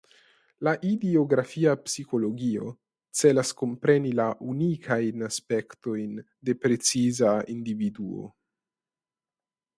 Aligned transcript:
La 0.67 0.71
idiografia 0.91 1.73
psikologio 1.87 2.71
celas 3.19 3.51
kompreni 3.59 4.15
la 4.21 4.25
unikajn 4.55 5.27
aspektojn 5.29 6.17
de 6.51 6.57
preciza 6.65 7.37
individuo. 7.59 8.27